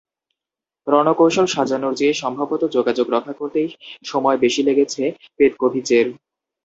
[0.87, 3.69] রণকৌশল সাজানোর চেয়ে সম্ভবত যোগাযোগ রক্ষা করতেই
[4.05, 5.03] সময় বেশি গেছে
[5.37, 6.05] পেতকোভিচের।